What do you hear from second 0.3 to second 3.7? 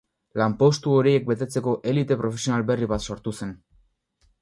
Lanpostu horiek betetzeko elite profesional berri bat sortu zen.